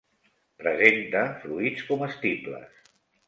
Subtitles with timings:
[0.61, 2.91] Presenta fruits comestibles.